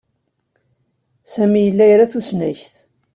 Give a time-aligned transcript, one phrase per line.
[1.33, 2.73] Sami yella ira tusnakt.